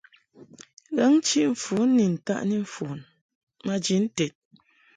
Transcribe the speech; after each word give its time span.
Ghǎŋ-chiʼ-mfon 0.95 1.87
ni 1.95 2.05
ntaʼni 2.15 2.55
mfon 2.65 2.99
maji 3.65 3.95
nted. 4.03 4.33